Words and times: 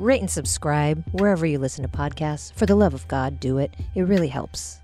rate 0.00 0.20
and 0.20 0.30
subscribe 0.30 1.04
wherever 1.12 1.46
you 1.46 1.58
listen 1.58 1.82
to 1.82 1.96
podcasts. 1.96 2.52
For 2.54 2.66
the 2.66 2.74
love 2.74 2.94
of 2.94 3.06
God, 3.06 3.38
do 3.38 3.58
it. 3.58 3.74
It 3.94 4.02
really 4.02 4.28
helps. 4.28 4.80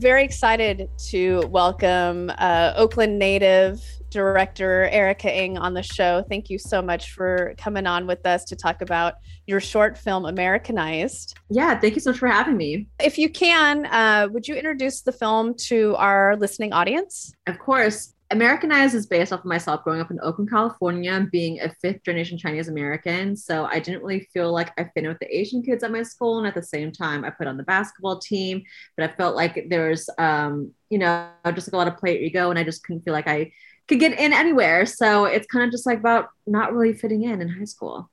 Very 0.00 0.22
excited 0.22 0.88
to 1.08 1.40
welcome 1.48 2.30
uh, 2.38 2.72
Oakland 2.76 3.18
native 3.18 3.82
director 4.10 4.88
Erica 4.90 5.30
Eng 5.30 5.58
on 5.58 5.74
the 5.74 5.82
show. 5.82 6.24
Thank 6.28 6.50
you 6.50 6.58
so 6.58 6.80
much 6.80 7.12
for 7.12 7.54
coming 7.58 7.86
on 7.86 8.06
with 8.06 8.24
us 8.24 8.44
to 8.44 8.56
talk 8.56 8.80
about 8.80 9.14
your 9.46 9.60
short 9.60 9.98
film 9.98 10.24
Americanized. 10.24 11.36
Yeah, 11.50 11.78
thank 11.78 11.94
you 11.94 12.00
so 12.00 12.10
much 12.10 12.18
for 12.18 12.28
having 12.28 12.56
me. 12.56 12.86
If 13.02 13.18
you 13.18 13.28
can, 13.28 13.86
uh, 13.86 14.28
would 14.30 14.46
you 14.46 14.54
introduce 14.54 15.02
the 15.02 15.12
film 15.12 15.54
to 15.66 15.96
our 15.96 16.36
listening 16.36 16.72
audience? 16.72 17.32
Of 17.46 17.58
course. 17.58 18.14
Americanized 18.30 18.94
is 18.94 19.06
based 19.06 19.32
off 19.32 19.40
of 19.40 19.46
myself 19.46 19.82
growing 19.84 20.00
up 20.00 20.10
in 20.10 20.20
Oakland, 20.22 20.50
California, 20.50 21.26
being 21.32 21.60
a 21.60 21.72
fifth 21.80 22.02
generation 22.04 22.36
Chinese 22.36 22.68
American. 22.68 23.34
So 23.34 23.64
I 23.64 23.78
didn't 23.78 24.02
really 24.02 24.28
feel 24.34 24.52
like 24.52 24.70
I 24.78 24.84
fit 24.84 25.04
in 25.04 25.08
with 25.08 25.18
the 25.18 25.34
Asian 25.34 25.62
kids 25.62 25.82
at 25.82 25.90
my 25.90 26.02
school. 26.02 26.38
And 26.38 26.46
at 26.46 26.54
the 26.54 26.62
same 26.62 26.92
time, 26.92 27.24
I 27.24 27.30
put 27.30 27.46
on 27.46 27.56
the 27.56 27.62
basketball 27.62 28.18
team, 28.18 28.62
but 28.96 29.08
I 29.08 29.14
felt 29.14 29.34
like 29.34 29.68
there 29.70 29.88
was, 29.88 30.10
um, 30.18 30.72
you 30.90 30.98
know, 30.98 31.30
just 31.54 31.68
like 31.68 31.72
a 31.72 31.76
lot 31.76 31.88
of 31.88 31.96
player 31.96 32.18
ego, 32.18 32.50
and 32.50 32.58
I 32.58 32.64
just 32.64 32.84
couldn't 32.84 33.02
feel 33.02 33.14
like 33.14 33.28
I 33.28 33.52
could 33.86 33.98
get 33.98 34.18
in 34.18 34.34
anywhere. 34.34 34.84
So 34.84 35.24
it's 35.24 35.46
kind 35.46 35.64
of 35.64 35.70
just 35.70 35.86
like 35.86 35.98
about 35.98 36.28
not 36.46 36.74
really 36.74 36.92
fitting 36.92 37.24
in 37.24 37.40
in 37.40 37.48
high 37.48 37.64
school. 37.64 38.10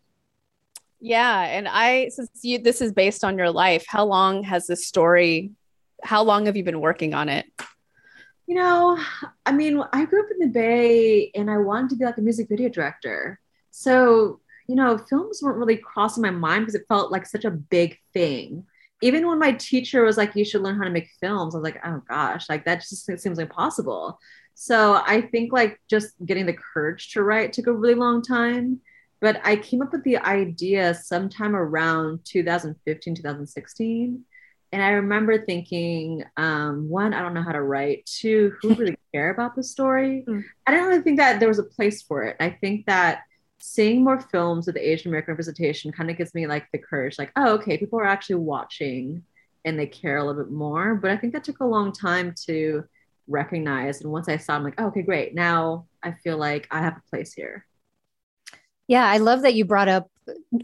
Yeah, 1.02 1.42
and 1.42 1.68
I 1.68 2.08
since 2.10 2.30
you 2.42 2.60
this 2.60 2.82
is 2.82 2.94
based 2.94 3.26
on 3.26 3.38
your 3.38 3.52
life, 3.52 3.86
how 3.88 4.06
long 4.06 4.44
has 4.44 4.66
this 4.68 4.88
story 4.88 5.52
how 6.04 6.24
long 6.24 6.46
have 6.46 6.56
you 6.56 6.64
been 6.64 6.82
working 6.82 7.14
on 7.14 7.30
it? 7.30 7.46
You 8.48 8.56
know, 8.56 9.00
I 9.46 9.52
mean, 9.52 9.82
I 9.92 10.06
grew 10.06 10.24
up 10.24 10.30
in 10.32 10.40
the 10.40 10.54
Bay 10.54 11.32
and 11.34 11.50
I 11.50 11.58
wanted 11.58 11.90
to 11.92 11.96
be 11.96 12.06
like 12.06 12.18
a 12.18 12.22
music 12.22 12.48
video 12.48 12.70
director. 12.70 13.40
So, 13.72 14.40
you 14.68 14.76
know, 14.76 14.98
films 14.98 15.42
weren't 15.42 15.58
really 15.58 15.78
crossing 15.78 16.22
my 16.22 16.30
mind 16.30 16.62
because 16.62 16.76
it 16.76 16.86
felt 16.88 17.12
like 17.12 17.26
such 17.26 17.46
a 17.46 17.52
big 17.52 17.98
thing. 18.14 18.66
Even 19.02 19.28
when 19.28 19.40
my 19.40 19.54
teacher 19.54 20.04
was 20.04 20.16
like, 20.16 20.36
you 20.36 20.46
should 20.46 20.62
learn 20.62 20.78
how 20.78 20.84
to 20.84 20.92
make 20.92 21.10
films, 21.20 21.56
I 21.56 21.58
was 21.58 21.64
like, 21.64 21.82
oh 21.86 22.02
gosh, 22.08 22.48
like 22.48 22.66
that 22.66 22.82
just 22.82 23.06
seems 23.06 23.40
impossible. 23.40 24.20
So 24.54 25.02
I 25.06 25.22
think 25.22 25.52
like 25.52 25.80
just 25.90 26.14
getting 26.26 26.46
the 26.46 26.54
courage 26.74 27.12
to 27.12 27.24
write 27.24 27.52
took 27.52 27.68
a 27.68 27.74
really 27.74 27.96
long 27.96 28.22
time. 28.22 28.80
But 29.22 29.42
I 29.44 29.56
came 29.56 29.82
up 29.82 29.92
with 29.92 30.04
the 30.04 30.18
idea 30.18 30.94
sometime 30.94 31.56
around 31.56 32.20
2015, 32.26 33.16
2016 33.16 34.24
and 34.72 34.82
I 34.82 34.90
remember 34.90 35.46
thinking, 35.46 36.24
um, 36.38 36.90
one, 36.90 37.14
I 37.14 37.22
don't 37.22 37.34
know 37.34 37.44
how 37.44 37.52
to 37.52 37.62
write. 37.62 38.06
Two, 38.06 38.54
who 38.62 38.76
really 38.76 38.98
care 39.14 39.30
about 39.30 39.56
the 39.56 39.64
story? 39.64 40.26
Mm. 40.28 40.44
I 40.68 40.72
didn't 40.72 40.88
really 40.88 41.02
think 41.02 41.18
that 41.20 41.40
there 41.40 41.48
was 41.48 41.60
a 41.60 41.64
place 41.64 42.02
for 42.02 42.24
it. 42.24 42.36
I 42.40 42.50
think 42.50 42.86
that 42.88 43.22
seeing 43.60 44.04
more 44.04 44.20
films 44.20 44.68
with 44.68 44.78
Asian 44.78 45.10
American 45.10 45.32
representation 45.32 45.92
kind 45.92 46.10
of 46.10 46.18
gives 46.18 46.34
me 46.34 46.48
like 46.48 46.68
the 46.72 46.78
courage, 46.78 47.18
like, 47.18 47.32
oh, 47.36 47.54
okay, 47.54 47.78
people 47.78 48.00
are 48.00 48.06
actually 48.06 48.36
watching 48.36 49.24
and 49.64 49.80
they 49.80 49.88
care 49.88 50.18
a 50.18 50.24
little 50.24 50.44
bit 50.44 50.52
more. 50.52 50.96
But 50.96 51.12
I 51.12 51.18
think 51.18 51.34
that 51.34 51.44
took 51.44 51.60
a 51.60 51.66
long 51.66 51.92
time 51.92 52.36
to 52.46 52.84
recognize. 53.28 54.02
And 54.02 54.12
once 54.12 54.30
I 54.30 54.38
saw, 54.38 54.56
I'm 54.56 54.64
like, 54.64 54.76
oh, 54.78 54.88
okay, 54.88 55.02
great. 55.02 55.34
Now 55.34 55.88
I 56.04 56.12
feel 56.24 56.38
like 56.38 56.68
I 56.70 56.82
have 56.82 56.98
a 56.98 57.10
place 57.10 57.34
here. 57.34 57.66
Yeah, 58.88 59.06
I 59.06 59.18
love 59.18 59.42
that 59.42 59.56
you 59.56 59.66
brought 59.66 59.88
up 59.88 60.10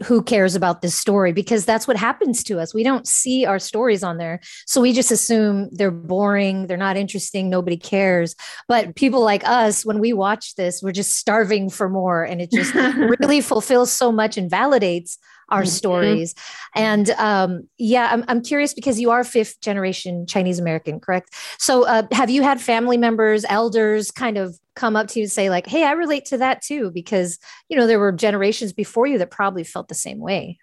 who 0.04 0.22
cares 0.22 0.54
about 0.54 0.82
this 0.82 0.94
story 0.94 1.32
because 1.32 1.64
that's 1.64 1.86
what 1.86 1.96
happens 1.96 2.42
to 2.44 2.58
us. 2.58 2.74
We 2.74 2.82
don't 2.82 3.06
see 3.06 3.44
our 3.44 3.58
stories 3.58 4.02
on 4.02 4.18
there. 4.18 4.40
So 4.66 4.80
we 4.80 4.92
just 4.92 5.10
assume 5.10 5.68
they're 5.72 5.90
boring, 5.90 6.66
they're 6.66 6.76
not 6.76 6.96
interesting, 6.96 7.48
nobody 7.48 7.76
cares. 7.76 8.34
But 8.68 8.96
people 8.96 9.22
like 9.22 9.46
us, 9.46 9.84
when 9.84 9.98
we 9.98 10.12
watch 10.12 10.54
this, 10.56 10.82
we're 10.82 10.92
just 10.92 11.12
starving 11.12 11.70
for 11.70 11.88
more. 11.88 12.24
And 12.24 12.40
it 12.40 12.50
just 12.50 12.74
really 13.18 13.40
fulfills 13.40 13.92
so 13.92 14.10
much 14.10 14.36
and 14.36 14.50
validates 14.50 15.16
our 15.52 15.62
mm-hmm. 15.62 15.68
stories. 15.68 16.34
And 16.74 17.10
um, 17.10 17.68
yeah, 17.78 18.08
I'm, 18.10 18.24
I'm 18.28 18.42
curious 18.42 18.74
because 18.74 18.98
you 18.98 19.10
are 19.10 19.22
fifth 19.22 19.60
generation 19.60 20.26
Chinese 20.26 20.58
American, 20.58 20.98
correct? 20.98 21.34
So 21.58 21.86
uh, 21.86 22.04
have 22.10 22.30
you 22.30 22.42
had 22.42 22.60
family 22.60 22.96
members, 22.96 23.44
elders 23.48 24.10
kind 24.10 24.38
of 24.38 24.58
come 24.74 24.96
up 24.96 25.08
to 25.08 25.20
you 25.20 25.24
and 25.24 25.32
say, 25.32 25.50
like, 25.50 25.66
hey, 25.66 25.84
I 25.84 25.92
relate 25.92 26.24
to 26.26 26.38
that 26.38 26.62
too? 26.62 26.90
Because, 26.90 27.38
you 27.68 27.76
know, 27.76 27.86
there 27.86 28.00
were 28.00 28.12
generations 28.12 28.72
before 28.72 29.06
you 29.06 29.18
that 29.18 29.30
probably 29.30 29.62
felt 29.62 29.88
the 29.88 29.94
same 29.94 30.18
way. 30.18 30.58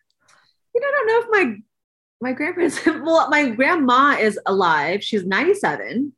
You 0.73 0.81
know, 0.81 0.87
I 0.87 0.91
don't 0.91 1.07
know 1.07 1.19
if 1.19 1.45
my 1.45 1.57
my 2.21 2.33
grandparents 2.33 2.85
well 2.85 3.29
my 3.29 3.49
grandma 3.49 4.17
is 4.19 4.39
alive 4.45 5.03
she's 5.03 5.25
97 5.25 6.13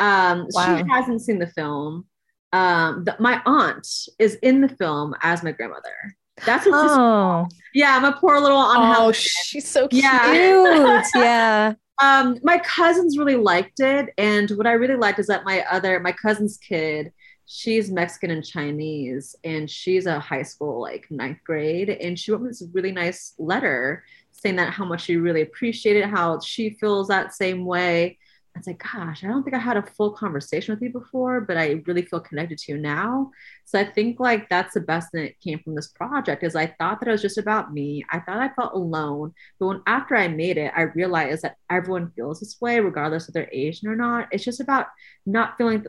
um 0.00 0.46
wow. 0.50 0.76
she 0.76 0.88
hasn't 0.88 1.22
seen 1.22 1.38
the 1.38 1.46
film 1.46 2.06
um 2.52 3.04
the, 3.04 3.16
my 3.18 3.40
aunt 3.46 3.88
is 4.18 4.34
in 4.36 4.60
the 4.60 4.68
film 4.68 5.14
as 5.22 5.42
my 5.42 5.52
grandmother 5.52 6.16
that's 6.44 6.66
what 6.66 6.74
oh. 6.74 7.48
yeah, 7.74 7.98
my 8.00 8.12
poor 8.12 8.40
little 8.40 8.58
aunt. 8.58 8.98
Oh, 8.98 9.12
she's 9.12 9.68
so 9.68 9.88
cute. 9.88 10.02
Yeah. 10.02 11.02
yeah. 11.14 11.74
Um, 12.02 12.38
my 12.42 12.58
cousins 12.58 13.18
really 13.18 13.36
liked 13.36 13.80
it, 13.80 14.12
and 14.18 14.50
what 14.50 14.66
I 14.66 14.72
really 14.72 14.96
liked 14.96 15.18
is 15.18 15.26
that 15.26 15.44
my 15.44 15.64
other 15.70 15.98
my 16.00 16.12
cousin's 16.12 16.56
kid, 16.56 17.12
she's 17.46 17.90
Mexican 17.90 18.30
and 18.30 18.44
Chinese, 18.44 19.34
and 19.44 19.68
she's 19.68 20.06
a 20.06 20.20
high 20.20 20.42
school 20.42 20.80
like 20.80 21.06
ninth 21.10 21.38
grade, 21.44 21.90
and 21.90 22.18
she 22.18 22.30
wrote 22.30 22.42
me 22.42 22.48
this 22.48 22.62
really 22.72 22.92
nice 22.92 23.34
letter 23.38 24.04
saying 24.32 24.56
that 24.56 24.72
how 24.72 24.84
much 24.84 25.02
she 25.02 25.16
really 25.16 25.42
appreciated 25.42 26.04
how 26.04 26.38
she 26.40 26.70
feels 26.70 27.08
that 27.08 27.34
same 27.34 27.64
way 27.64 28.16
I 28.58 28.60
was 28.60 28.66
like, 28.66 28.82
gosh, 28.82 29.22
I 29.22 29.28
don't 29.28 29.44
think 29.44 29.54
I 29.54 29.60
had 29.60 29.76
a 29.76 29.86
full 29.86 30.10
conversation 30.10 30.74
with 30.74 30.82
you 30.82 30.90
before, 30.90 31.40
but 31.40 31.56
I 31.56 31.80
really 31.86 32.02
feel 32.02 32.18
connected 32.18 32.58
to 32.58 32.72
you 32.72 32.78
now. 32.78 33.30
So 33.64 33.78
I 33.78 33.84
think 33.84 34.18
like 34.18 34.48
that's 34.48 34.74
the 34.74 34.80
best 34.80 35.12
thing 35.12 35.22
that 35.22 35.40
came 35.40 35.60
from 35.60 35.76
this 35.76 35.86
project 35.86 36.42
is 36.42 36.56
I 36.56 36.66
thought 36.66 36.98
that 36.98 37.08
it 37.08 37.12
was 37.12 37.22
just 37.22 37.38
about 37.38 37.72
me. 37.72 38.04
I 38.10 38.18
thought 38.18 38.38
I 38.38 38.48
felt 38.48 38.72
alone. 38.74 39.32
But 39.60 39.66
when 39.68 39.82
after 39.86 40.16
I 40.16 40.26
made 40.26 40.58
it, 40.58 40.72
I 40.74 40.82
realized 40.82 41.42
that 41.42 41.56
everyone 41.70 42.10
feels 42.16 42.40
this 42.40 42.60
way, 42.60 42.80
regardless 42.80 43.28
if 43.28 43.34
they're 43.34 43.48
Asian 43.52 43.86
or 43.86 43.94
not. 43.94 44.26
It's 44.32 44.44
just 44.44 44.60
about 44.60 44.86
not 45.24 45.56
feeling 45.56 45.86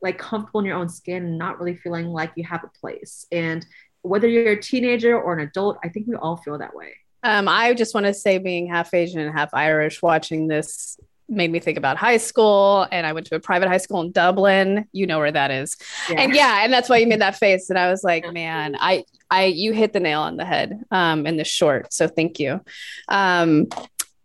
like 0.00 0.18
comfortable 0.18 0.60
in 0.60 0.66
your 0.66 0.78
own 0.78 0.88
skin 0.88 1.22
and 1.22 1.38
not 1.38 1.58
really 1.58 1.76
feeling 1.76 2.06
like 2.06 2.32
you 2.34 2.44
have 2.44 2.64
a 2.64 2.78
place. 2.80 3.26
And 3.30 3.66
whether 4.00 4.26
you're 4.26 4.52
a 4.52 4.62
teenager 4.62 5.20
or 5.20 5.34
an 5.34 5.46
adult, 5.46 5.76
I 5.84 5.90
think 5.90 6.06
we 6.06 6.14
all 6.16 6.38
feel 6.38 6.56
that 6.56 6.74
way. 6.74 6.94
Um, 7.22 7.46
I 7.46 7.74
just 7.74 7.92
want 7.92 8.06
to 8.06 8.14
say, 8.14 8.38
being 8.38 8.68
half 8.68 8.94
Asian 8.94 9.20
and 9.20 9.36
half 9.36 9.52
Irish, 9.52 10.00
watching 10.00 10.46
this 10.46 10.98
made 11.28 11.50
me 11.50 11.58
think 11.58 11.76
about 11.76 11.96
high 11.96 12.16
school 12.16 12.86
and 12.92 13.06
I 13.06 13.12
went 13.12 13.26
to 13.26 13.34
a 13.34 13.40
private 13.40 13.68
high 13.68 13.78
school 13.78 14.00
in 14.00 14.12
Dublin. 14.12 14.86
You 14.92 15.06
know 15.06 15.18
where 15.18 15.32
that 15.32 15.50
is. 15.50 15.76
Yeah. 16.08 16.20
And 16.20 16.34
yeah, 16.34 16.64
and 16.64 16.72
that's 16.72 16.88
why 16.88 16.98
you 16.98 17.06
made 17.06 17.20
that 17.20 17.36
face. 17.36 17.70
And 17.70 17.78
I 17.78 17.90
was 17.90 18.04
like, 18.04 18.32
man, 18.32 18.76
I 18.78 19.04
I 19.30 19.46
you 19.46 19.72
hit 19.72 19.92
the 19.92 20.00
nail 20.00 20.20
on 20.20 20.36
the 20.36 20.44
head 20.44 20.84
um 20.90 21.26
in 21.26 21.36
the 21.36 21.44
short. 21.44 21.92
So 21.92 22.08
thank 22.08 22.38
you. 22.38 22.60
Um 23.08 23.68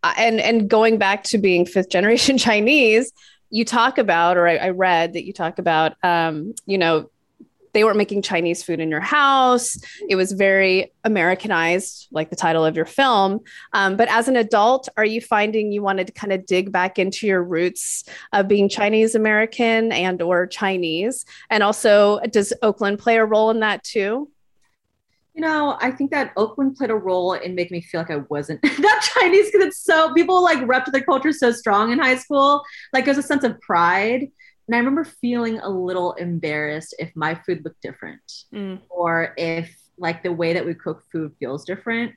and 0.04 0.40
and 0.40 0.70
going 0.70 0.98
back 0.98 1.24
to 1.26 1.38
being 1.38 1.66
fifth 1.66 1.90
generation 1.90 2.38
Chinese, 2.38 3.12
you 3.50 3.66
talk 3.66 3.98
about, 3.98 4.38
or 4.38 4.48
I, 4.48 4.56
I 4.56 4.70
read 4.70 5.14
that 5.14 5.26
you 5.26 5.34
talk 5.34 5.60
about 5.60 5.94
um, 6.04 6.56
you 6.66 6.78
know, 6.78 7.10
they 7.74 7.84
weren't 7.84 7.98
making 7.98 8.22
Chinese 8.22 8.64
food 8.64 8.80
in 8.80 8.90
your 8.90 9.02
house. 9.02 9.78
It 10.10 10.16
was 10.16 10.32
very 10.32 10.92
Americanized, 11.04 12.08
like 12.12 12.30
the 12.30 12.36
title 12.36 12.66
of 12.66 12.76
your 12.76 12.86
film. 12.86 13.40
Um, 13.74 13.96
but 13.98 14.10
as 14.10 14.28
an 14.28 14.36
adult, 14.36 14.90
are 14.98 15.06
you 15.06 15.22
finding 15.22 15.72
you 15.72 15.82
wanted 15.82 16.08
to 16.08 16.14
kind 16.14 16.34
of 16.34 16.46
dig 16.46 16.72
back 16.72 17.00
into 17.00 17.28
your 17.28 17.44
roots 17.44 18.04
of 18.34 18.48
being 18.48 18.70
Chinese 18.70 19.16
American 19.16 19.92
and 19.92 20.22
or 20.22 20.48
Chinese? 20.48 21.26
And 21.50 21.64
also, 21.64 22.20
does 22.32 22.54
Oakland 22.62 23.00
play 23.00 23.18
a 23.18 23.26
role 23.26 23.50
in 23.52 23.60
that 23.62 23.84
too? 23.84 24.30
You 25.34 25.42
know, 25.42 25.78
I 25.80 25.92
think 25.92 26.12
that 26.12 26.34
Oakland 26.36 26.76
played 26.76 26.90
a 26.90 26.96
role 26.96 27.34
in 27.34 27.56
making 27.56 27.78
me 27.78 27.82
feel 27.82 28.02
like 28.02 28.12
I 28.12 28.18
wasn't 28.30 28.62
not 28.80 29.02
Chinese 29.02 29.50
because 29.50 29.68
it's 29.68 29.82
so 29.82 30.14
people 30.14 30.44
like 30.44 30.68
rep 30.68 30.86
their 30.88 31.04
culture 31.04 31.32
so 31.32 31.54
strong 31.54 31.92
in 31.92 32.00
high 32.00 32.18
school. 32.18 32.62
Like 32.92 33.06
there's 33.06 33.18
a 33.18 33.24
sense 33.24 33.46
of 33.46 33.60
pride 33.62 34.28
and 34.72 34.78
I 34.78 34.80
remember 34.80 35.04
feeling 35.04 35.60
a 35.60 35.70
little 35.70 36.14
embarrassed 36.14 36.96
if 36.98 37.14
my 37.14 37.36
food 37.36 37.66
looked 37.66 37.82
different 37.82 38.46
mm. 38.54 38.80
or 38.88 39.34
if 39.36 39.70
like 39.98 40.24
the 40.24 40.32
way 40.32 40.54
that 40.54 40.66
we 40.66 40.74
cook 40.74 41.04
food 41.12 41.34
feels 41.42 41.66
different. 41.66 42.14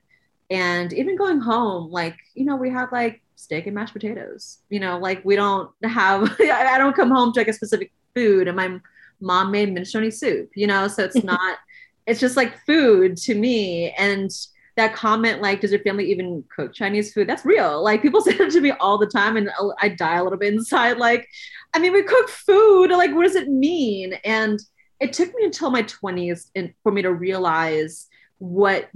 And 0.51 0.93
even 0.93 1.17
going 1.17 1.41
home, 1.41 1.91
like, 1.91 2.17
you 2.35 2.45
know, 2.45 2.55
we 2.55 2.71
have 2.71 2.93
like 2.93 3.23
steak 3.35 3.67
and 3.67 3.75
mashed 3.75 3.93
potatoes, 3.93 4.59
you 4.71 4.79
know, 4.79 4.99
like 4.99 5.25
we 5.25 5.35
don't 5.35 5.69
have, 5.83 6.33
I 6.41 6.79
don't 6.79 6.95
come 6.95 7.11
home 7.11 7.33
to 7.33 7.41
like 7.41 7.49
a 7.49 7.53
specific 7.53 7.91
food 8.15 8.47
and 8.47 8.57
my 8.57 8.79
mom 9.21 9.51
made 9.51 9.71
minestrone 9.71 10.13
soup, 10.13 10.51
you 10.55 10.69
know, 10.69 10.87
so 10.87 11.03
it's 11.03 11.25
not, 11.25 11.59
it's 12.07 12.21
just 12.21 12.37
like 12.37 12.65
food 12.65 13.17
to 13.17 13.35
me. 13.35 13.91
And 13.99 14.31
that 14.77 14.95
comment 14.95 15.41
like, 15.41 15.61
"Does 15.61 15.71
your 15.71 15.81
family 15.81 16.11
even 16.11 16.45
cook 16.55 16.73
Chinese 16.73 17.13
food?" 17.13 17.29
That's 17.29 17.45
real. 17.45 17.83
Like 17.83 18.03
people 18.03 18.21
say 18.23 18.37
that 18.37 18.51
to 18.51 18.61
me 18.61 18.73
all 18.73 18.99
the 18.99 19.07
time, 19.07 19.37
and 19.37 19.51
I 19.81 19.89
die 19.91 20.17
a 20.17 20.25
little 20.25 20.39
bit 20.39 20.53
inside. 20.53 20.99
Like, 20.99 21.29
I 21.75 21.79
mean, 21.79 21.93
we 21.93 22.03
cook 22.03 22.29
food. 22.29 22.91
Like, 22.91 23.15
what 23.15 23.25
does 23.25 23.37
it 23.37 23.49
mean? 23.49 24.15
And 24.25 24.61
it 25.01 25.13
took 25.13 25.35
me 25.35 25.45
until 25.45 25.71
my 25.71 25.83
20s 25.83 26.51
for 26.83 26.93
me 26.93 27.03
to 27.03 27.13
realize 27.13 28.07
what 28.39 28.89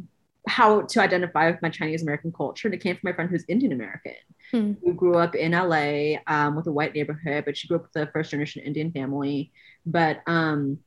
how 0.49 0.83
to 0.83 1.01
identify 1.01 1.51
with 1.51 1.61
my 1.63 1.69
Chinese 1.69 2.03
American 2.03 2.33
culture. 2.33 2.69
And 2.69 2.75
it 2.75 2.83
came 2.83 2.97
from 2.97 3.11
my 3.11 3.13
friend 3.13 3.31
who's 3.31 3.45
Indian 3.49 3.73
American, 3.73 4.15
hmm. 4.51 4.73
who 4.83 4.95
grew 4.95 5.17
up 5.17 5.35
in 5.35 5.53
LA 5.53 6.19
um, 6.27 6.57
with 6.57 6.67
a 6.67 6.73
white 6.73 6.95
neighborhood, 6.95 7.45
but 7.45 7.57
she 7.57 7.69
grew 7.69 7.77
up 7.77 7.89
with 7.93 8.09
a 8.09 8.11
first 8.11 8.31
generation 8.31 8.63
Indian 8.63 8.91
family. 8.91 9.53
But 9.85 10.21
um, 10.27 10.79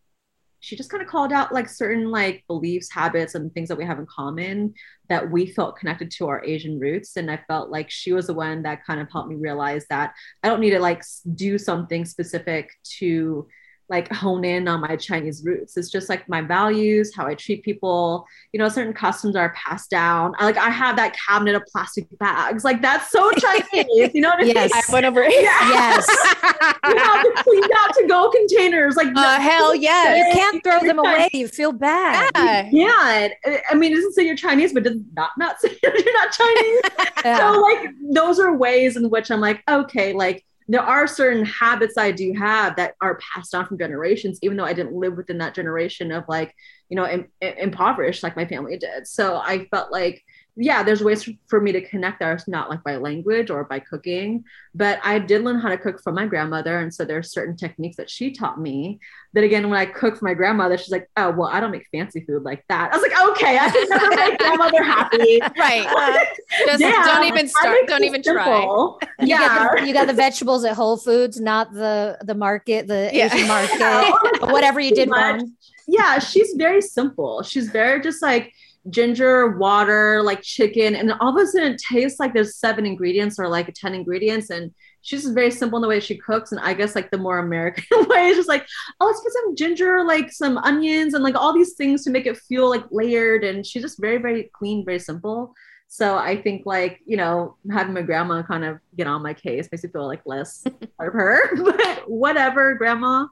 she 0.62 0.76
just 0.76 0.90
kind 0.90 1.04
of 1.04 1.10
called 1.10 1.34
out 1.34 1.52
like 1.54 1.68
certain 1.68 2.10
like 2.10 2.44
beliefs, 2.48 2.92
habits, 2.92 3.36
and 3.36 3.52
things 3.54 3.68
that 3.68 3.78
we 3.78 3.84
have 3.84 4.00
in 4.00 4.06
common 4.06 4.74
that 5.10 5.30
we 5.30 5.48
felt 5.48 5.76
connected 5.76 6.12
to 6.12 6.28
our 6.28 6.44
Asian 6.46 6.80
roots. 6.80 7.18
And 7.18 7.30
I 7.30 7.40
felt 7.48 7.70
like 7.70 7.90
she 7.90 8.14
was 8.14 8.28
the 8.28 8.34
one 8.34 8.62
that 8.64 8.86
kind 8.86 9.02
of 9.02 9.12
helped 9.12 9.30
me 9.30 9.36
realize 9.36 9.86
that 9.90 10.14
I 10.44 10.48
don't 10.48 10.62
need 10.62 10.70
to 10.72 10.80
like 10.80 11.04
do 11.34 11.58
something 11.58 12.06
specific 12.06 12.70
to 13.00 13.48
like 13.92 14.12
hone 14.12 14.46
in 14.46 14.70
on 14.70 14.80
my 14.80 14.96
Chinese 14.96 15.44
roots. 15.44 15.76
It's 15.76 15.90
just 15.90 16.08
like 16.08 16.28
my 16.30 16.42
values, 16.42 17.14
how 17.14 17.28
I 17.28 17.36
treat 17.36 17.62
people. 17.62 18.26
You 18.54 18.60
know, 18.60 18.70
certain 18.70 18.94
customs 18.94 19.36
are 19.36 19.54
passed 19.54 19.90
down. 19.90 20.34
I, 20.40 20.46
like 20.46 20.58
I 20.58 20.70
have 20.70 20.96
that 20.96 21.14
cabinet 21.28 21.56
of 21.56 21.64
plastic 21.68 22.08
bags. 22.18 22.64
Like 22.64 22.82
that's 22.82 23.12
so 23.12 23.30
Chinese. 23.38 24.12
You 24.14 24.22
know 24.22 24.30
what 24.30 24.40
I 24.40 24.44
mean? 24.44 24.56
Yes. 24.56 24.72
I 24.74 24.92
went 24.92 25.06
over. 25.06 25.22
Yes. 25.42 26.08
you 26.88 26.98
have 26.98 27.24
to 27.24 27.44
clean 27.44 27.64
out 27.78 27.94
to 27.96 28.06
go 28.08 28.30
containers. 28.30 28.96
Like 28.96 29.10
uh, 29.16 29.40
hell 29.40 29.76
yeah. 29.76 30.16
You 30.16 30.34
can't 30.34 30.64
throw 30.64 30.80
them 30.80 31.00
away. 31.00 31.30
You 31.34 31.48
feel 31.48 31.74
bad. 31.74 32.32
Yeah. 32.36 32.70
You 32.72 33.62
I 33.70 33.76
mean, 33.76 33.92
it 33.92 33.96
doesn't 33.96 34.14
say 34.14 34.26
you're 34.26 34.36
Chinese, 34.36 34.74
but 34.74 34.84
does 34.84 35.02
not 35.14 35.32
not 35.38 35.60
say 35.60 35.78
you're 35.84 36.14
not 36.14 36.32
Chinese. 36.32 36.82
yeah. 37.26 37.38
So 37.38 37.60
like 37.60 37.90
those 38.14 38.40
are 38.40 38.56
ways 38.56 38.96
in 38.96 39.10
which 39.10 39.32
I'm 39.32 39.42
like, 39.42 39.62
okay, 39.70 40.14
like 40.14 40.46
there 40.72 40.82
are 40.82 41.06
certain 41.06 41.44
habits 41.44 41.98
I 41.98 42.12
do 42.12 42.34
have 42.38 42.78
that 42.78 42.94
are 43.02 43.20
passed 43.20 43.54
on 43.54 43.66
from 43.66 43.78
generations, 43.78 44.40
even 44.42 44.56
though 44.56 44.66
I 44.66 44.74
didn't 44.74 44.94
live 44.94 45.18
within 45.18 45.38
that 45.40 45.54
generation 45.54 46.14
of 46.14 46.24
like, 46.30 46.56
you 46.88 46.96
know, 46.96 47.06
Im- 47.06 47.28
impoverished 47.42 48.24
like 48.24 48.38
my 48.38 48.46
family 48.46 48.78
did. 48.78 49.06
So 49.06 49.36
I 49.36 49.66
felt 49.66 49.92
like 49.92 50.24
yeah, 50.58 50.84
there's 50.84 51.02
ways 51.02 51.28
for 51.48 51.62
me 51.62 51.72
to 51.72 51.82
connect 51.82 52.20
that 52.20 52.46
not 52.48 52.70
like 52.70 52.84
by 52.84 52.98
language 52.98 53.50
or 53.50 53.64
by 53.64 53.80
cooking, 53.80 54.44
but 54.76 55.00
I 55.02 55.18
did 55.18 55.44
learn 55.44 55.60
how 55.60 55.70
to 55.70 55.78
cook 55.78 56.02
from 56.04 56.16
my 56.16 56.26
grandmother. 56.28 56.80
And 56.80 56.94
so 56.94 57.06
there's 57.06 57.32
certain 57.32 57.56
techniques 57.56 57.96
that 57.96 58.10
she 58.10 58.32
taught 58.32 58.60
me 58.60 59.00
that 59.34 59.46
again, 59.46 59.70
when 59.70 59.80
I 59.80 59.86
cook 59.86 60.18
for 60.18 60.26
my 60.26 60.34
grandmother, 60.34 60.78
she's 60.78 60.92
like, 60.92 61.10
oh, 61.16 61.32
well, 61.32 61.48
I 61.48 61.62
don't 61.62 61.72
make 61.72 61.88
fancy 61.92 62.26
food 62.26 62.44
like 62.44 62.66
that. 62.68 62.92
I 62.92 62.98
was 62.98 63.02
like, 63.02 63.30
okay, 63.30 63.58
I 63.58 63.70
can 63.70 63.90
never 63.90 64.10
make 64.10 64.40
grandmother 64.40 64.84
happy. 64.84 65.40
Right. 65.58 65.88
Uh, 66.02 66.66
Just 66.66 66.82
yeah, 66.82 67.04
don't 67.06 67.26
even 67.26 67.48
start. 67.48 67.78
Don't 67.88 68.04
even 68.04 68.24
simple. 68.24 68.98
try. 69.00 69.08
You 69.20 69.28
yeah. 69.28 69.70
The, 69.76 69.88
you 69.88 69.94
got 69.94 70.08
the 70.08 70.14
vegetables 70.14 70.66
at 70.66 70.76
Whole 70.76 70.98
Foods, 70.98 71.40
not 71.40 71.72
the, 71.74 72.18
the 72.24 72.34
market, 72.34 72.88
the 72.88 73.10
yeah. 73.14 73.34
Asian 73.34 73.48
market, 73.48 73.80
yeah. 73.80 74.12
whatever 74.52 74.80
you 74.80 74.94
did 74.94 75.10
wrong. 75.10 75.54
Yeah. 75.88 76.20
She's 76.20 76.54
very 76.58 76.82
simple. 76.82 77.44
She's 77.44 77.70
very 77.70 78.02
just 78.02 78.22
like, 78.22 78.54
ginger, 78.90 79.58
water, 79.58 80.22
like 80.24 80.42
chicken, 80.42 80.96
and 80.96 81.14
all 81.20 81.38
of 81.38 81.42
a 81.42 81.48
sudden 81.48 81.74
it 81.74 81.82
tastes 81.92 82.20
like 82.20 82.34
there's 82.34 82.58
seven 82.58 82.86
ingredients 82.86 83.40
or 83.40 83.48
like 83.48 83.74
10 83.74 83.94
ingredients. 83.94 84.50
And 84.50 84.74
she's 85.02 85.24
just 85.24 85.36
very 85.36 85.52
simple 85.52 85.78
in 85.78 85.82
the 85.82 85.88
way 85.88 86.00
she 86.00 86.18
cooks. 86.18 86.52
And 86.52 86.60
I 86.62 86.74
guess 86.74 86.96
like 86.96 87.12
the 87.12 87.18
more 87.18 87.40
American 87.40 87.86
way 88.08 88.28
is 88.28 88.38
just 88.38 88.50
like, 88.50 88.66
oh, 89.00 89.06
let's 89.06 89.22
put 89.22 89.34
some 89.34 89.56
ginger, 89.56 90.04
like 90.04 90.32
some 90.32 90.58
onions, 90.60 91.14
and 91.14 91.24
like 91.24 91.36
all 91.36 91.54
these 91.54 91.74
things 91.74 92.04
to 92.04 92.10
make 92.10 92.26
it 92.26 92.38
feel 92.38 92.70
like 92.70 92.86
layered. 92.92 93.44
And 93.44 93.66
she's 93.66 93.84
just 93.84 94.02
very, 94.02 94.18
very 94.18 94.50
clean, 94.54 94.84
very 94.86 95.00
simple. 95.00 95.54
So 95.94 96.18
I 96.18 96.42
think 96.42 96.64
like, 96.66 97.02
you 97.06 97.18
know, 97.18 97.58
having 97.70 97.94
my 97.94 98.02
grandma 98.02 98.44
kind 98.44 98.64
of 98.64 98.80
get 98.96 99.08
on 99.08 99.22
my 99.22 99.34
case 99.34 99.68
makes 99.70 99.84
me 99.84 99.90
feel 99.90 100.08
like 100.08 100.22
less 100.26 100.64
part 100.98 101.10
of 101.10 101.14
her. 101.14 101.56
But 101.64 102.10
whatever, 102.10 102.76
grandma. 102.76 103.28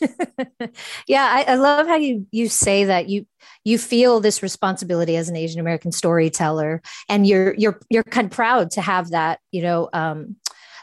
yeah, 1.06 1.28
I, 1.30 1.52
I, 1.52 1.54
love 1.56 1.86
how 1.86 1.96
you 1.96 2.26
you 2.30 2.48
say 2.48 2.84
that 2.84 3.08
you 3.08 3.26
you 3.64 3.78
feel 3.78 4.20
this 4.20 4.42
responsibility 4.42 5.16
as 5.16 5.28
an 5.28 5.36
Asian 5.36 5.60
American 5.60 5.92
storyteller, 5.92 6.82
and 7.08 7.26
you're 7.26 7.54
you're 7.56 7.80
you're 7.90 8.04
kind 8.04 8.26
of 8.26 8.30
proud 8.30 8.70
to 8.72 8.80
have 8.80 9.10
that, 9.10 9.40
you 9.50 9.62
know, 9.62 9.88
um, 9.92 10.36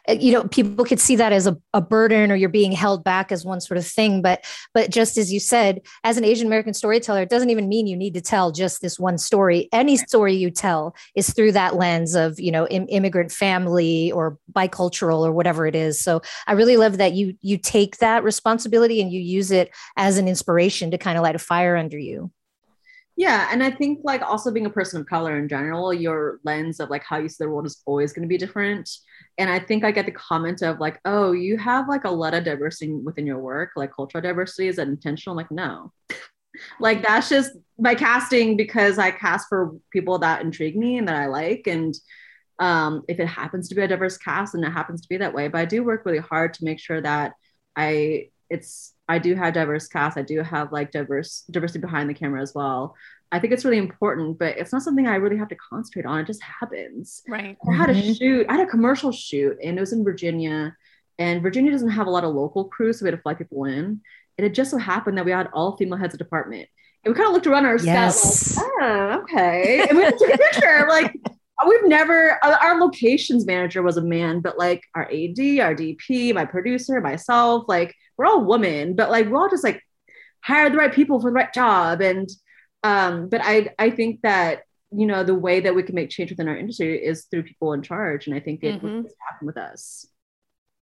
Uh, 0.08 0.14
you 0.14 0.32
know 0.32 0.44
people 0.46 0.86
could 0.86 1.00
see 1.00 1.16
that 1.16 1.34
as 1.34 1.48
a, 1.48 1.58
a 1.74 1.82
burden 1.82 2.32
or 2.32 2.36
you're 2.36 2.50
being 2.50 2.72
held 2.72 3.04
back 3.04 3.32
as 3.32 3.46
one 3.46 3.62
sort 3.62 3.78
of 3.78 3.86
thing. 3.86 4.22
But 4.22 4.46
but 4.74 4.90
just 4.90 5.18
as 5.18 5.32
you 5.32 5.40
said 5.40 5.82
as 6.04 6.18
an 6.18 6.24
asian 6.24 6.48
american 6.48 6.74
storyteller 6.74 7.22
it 7.22 7.30
doesn't 7.30 7.50
even 7.50 7.68
mean 7.68 7.88
you 7.88 7.98
need 7.98 8.14
to 8.14 8.22
tell 8.22 8.52
just 8.52 8.82
this 8.82 9.00
one 9.00 9.18
story. 9.18 9.70
Any 9.72 9.98
story 9.98 10.34
you 10.34 10.52
tell 10.52 10.96
is 11.16 11.34
through 11.34 11.54
that 11.54 11.76
lens 11.76 12.16
of 12.16 12.40
you 12.40 12.52
know 12.52 12.68
Im- 12.68 12.88
immigrant 12.90 13.32
family 13.32 14.12
or 14.12 14.38
bicultural 14.52 15.26
or 15.26 15.32
whatever 15.32 15.66
it 15.66 15.76
is. 15.76 16.00
So 16.00 16.22
i 16.48 16.54
really 16.54 16.78
love 16.78 16.98
that 16.98 17.14
you 17.14 17.36
you 17.42 17.58
take 17.58 17.98
that 17.98 18.24
responsibility 18.24 19.02
and 19.02 19.12
you 19.12 19.22
use 19.22 19.52
it 19.52 19.72
as 19.96 20.18
an 20.18 20.28
inspiration 20.28 20.92
to 20.92 20.98
kind 20.98 21.18
of 21.18 21.24
light 21.24 21.36
a 21.36 21.40
fire 21.40 21.76
under 21.76 21.98
you 21.98 22.32
yeah, 23.18 23.50
and 23.52 23.64
I 23.64 23.72
think 23.72 24.02
like 24.04 24.22
also 24.22 24.52
being 24.52 24.68
a 24.68 24.70
person 24.70 25.02
of 25.02 25.08
color 25.08 25.40
in 25.40 25.50
general, 25.50 25.92
your 25.92 26.40
lens 26.44 26.80
of 26.80 26.92
like 26.92 27.04
how 27.04 27.18
you 27.18 27.28
see 27.28 27.44
the 27.44 27.50
world 27.50 27.66
is 27.66 27.82
always 27.88 28.14
going 28.14 28.22
to 28.22 28.30
be 28.30 28.38
different. 28.38 28.88
And 29.40 29.50
I 29.50 29.58
think 29.58 29.84
I 29.84 29.90
get 29.90 30.06
the 30.06 30.12
comment 30.12 30.62
of 30.62 30.80
like, 30.80 31.00
oh, 31.04 31.32
you 31.32 31.58
have 31.58 31.90
like 31.90 32.04
a 32.04 32.12
lot 32.12 32.36
of 32.36 32.44
diversity 32.44 32.94
within 32.94 33.26
your 33.26 33.40
work, 33.40 33.72
like 33.76 33.92
cultural 33.96 34.22
diversity. 34.22 34.68
Is 34.68 34.76
that 34.76 34.88
intentional? 34.88 35.34
I'm 35.34 35.38
like, 35.38 35.52
no. 35.52 35.92
like 36.80 37.02
that's 37.02 37.28
just 37.28 37.54
my 37.80 37.96
casting 37.96 38.56
because 38.56 39.00
I 39.00 39.10
cast 39.10 39.48
for 39.50 39.76
people 39.92 40.20
that 40.20 40.42
intrigue 40.44 40.78
me 40.78 41.00
and 41.00 41.08
that 41.08 41.16
I 41.16 41.26
like. 41.26 41.66
And 41.66 41.96
um, 42.60 43.02
if 43.08 43.20
it 43.20 43.28
happens 43.28 43.68
to 43.70 43.76
be 43.76 43.82
a 43.82 43.88
diverse 43.88 44.20
cast 44.20 44.54
and 44.54 44.64
it 44.64 44.70
happens 44.70 45.02
to 45.02 45.10
be 45.10 45.18
that 45.18 45.34
way, 45.34 45.48
but 45.48 45.58
I 45.58 45.66
do 45.66 45.84
work 45.84 46.06
really 46.06 46.20
hard 46.20 46.54
to 46.54 46.66
make 46.66 46.80
sure 46.80 47.02
that 47.02 47.34
I 47.76 48.30
it's 48.50 48.94
I 49.08 49.20
do 49.20 49.36
have 49.36 49.54
diverse 49.54 49.88
cast. 49.88 50.18
I 50.18 50.22
do 50.22 50.42
have 50.42 50.72
like 50.72 50.92
diverse 50.92 51.44
diversity 51.50 51.80
behind 51.80 52.10
the 52.10 52.14
camera 52.14 52.42
as 52.42 52.54
well. 52.54 52.96
I 53.32 53.40
think 53.40 53.54
it's 53.54 53.66
really 53.66 53.78
important, 53.78 54.40
but 54.40 54.58
it's 54.58 54.72
not 54.72 54.84
something 54.84 55.08
I 55.08 55.16
really 55.16 55.38
have 55.38 55.50
to 55.50 55.56
concentrate 55.56 56.06
on. 56.06 56.20
It 56.20 56.28
just 56.28 56.42
happens. 56.42 57.24
Right. 57.28 57.58
I 57.68 57.74
had 57.74 57.90
a 57.90 57.94
mm-hmm. 57.94 58.14
shoot, 58.14 58.46
I 58.48 58.54
had 58.54 58.68
a 58.68 58.70
commercial 58.70 59.12
shoot, 59.12 59.58
and 59.62 59.78
it 59.78 59.82
was 59.82 59.92
in 59.92 60.04
Virginia. 60.04 60.76
And 61.20 61.42
Virginia 61.42 61.72
doesn't 61.72 61.90
have 61.90 62.08
a 62.08 62.12
lot 62.12 62.24
of 62.24 62.34
local 62.34 62.66
crews, 62.66 63.00
so 63.00 63.04
we 63.04 63.10
had 63.10 63.18
to 63.18 63.22
fly 63.22 63.34
people 63.34 63.66
in. 63.66 64.02
And 64.38 64.46
it 64.46 64.54
just 64.54 64.72
so 64.72 64.78
happened 64.78 65.18
that 65.18 65.26
we 65.26 65.32
had 65.32 65.50
all 65.52 65.76
female 65.76 65.98
heads 65.98 66.14
of 66.14 66.20
department. 66.20 66.70
And 67.04 67.14
we 67.14 67.18
kind 67.18 67.28
of 67.28 67.34
looked 67.34 67.48
around 67.48 67.66
our 67.66 67.78
yes. 67.78 68.22
set 68.22 68.58
like, 68.58 68.72
oh, 68.82 69.22
okay. 69.24 69.88
And 69.90 69.98
we 69.98 70.06
took 70.06 70.34
a 70.34 70.38
picture. 70.38 70.86
like, 70.88 71.14
we've 71.68 71.88
never, 71.88 72.40
our 72.44 72.80
locations 72.80 73.46
manager 73.46 73.82
was 73.82 73.98
a 73.98 74.02
man, 74.02 74.42
but 74.42 74.58
like 74.58 74.84
our 74.96 75.04
AD, 75.04 75.40
our 75.60 75.76
DP, 75.76 76.34
my 76.34 76.46
producer, 76.46 77.02
myself, 77.02 77.66
like, 77.68 77.96
we're 78.18 78.26
all 78.26 78.44
women, 78.44 78.96
but 78.96 79.10
like 79.10 79.28
we're 79.28 79.38
all 79.38 79.50
just 79.50 79.64
like 79.64 79.82
hire 80.42 80.70
the 80.70 80.78
right 80.78 80.94
people 80.94 81.20
for 81.20 81.30
the 81.30 81.36
right 81.36 81.54
job. 81.54 82.02
And 82.02 82.30
um, 82.84 83.30
but 83.30 83.42
I 83.44 83.74
I 83.78 83.90
think 83.90 84.22
that 84.22 84.64
you 84.92 85.06
know 85.06 85.24
the 85.24 85.36
way 85.36 85.60
that 85.60 85.76
we 85.76 85.84
can 85.84 85.96
make 85.96 86.10
change 86.10 86.32
within 86.32 86.48
our 86.48 86.58
industry 86.58 87.04
is 87.04 87.26
through 87.26 87.44
people 87.44 87.74
in 87.74 87.82
charge, 87.82 88.28
and 88.28 88.36
I 88.36 88.40
think 88.40 88.64
it 88.64 88.82
mm-hmm. 88.82 89.04
happened 89.30 89.48
with 89.48 89.58
us. 89.58 90.08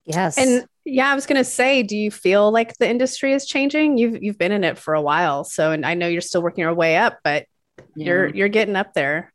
Yes. 0.05 0.37
And 0.37 0.65
yeah, 0.83 1.09
I 1.09 1.15
was 1.15 1.25
going 1.25 1.37
to 1.37 1.45
say, 1.49 1.81
do 1.81 1.95
you 1.95 2.11
feel 2.11 2.51
like 2.51 2.77
the 2.77 2.89
industry 2.89 3.33
is 3.33 3.45
changing? 3.45 3.97
You've 3.97 4.21
you've 4.21 4.37
been 4.37 4.51
in 4.51 4.63
it 4.63 4.77
for 4.77 4.93
a 4.93 5.01
while, 5.01 5.43
so 5.43 5.71
and 5.71 5.85
I 5.85 5.93
know 5.93 6.07
you're 6.07 6.21
still 6.21 6.43
working 6.43 6.63
your 6.63 6.73
way 6.73 6.97
up, 6.97 7.19
but 7.23 7.45
yeah. 7.95 8.05
you're 8.07 8.27
you're 8.27 8.49
getting 8.49 8.75
up 8.75 8.93
there. 8.93 9.32